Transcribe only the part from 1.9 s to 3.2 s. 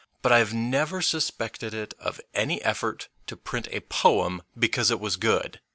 of any effort